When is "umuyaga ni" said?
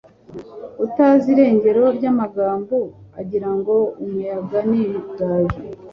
4.03-4.81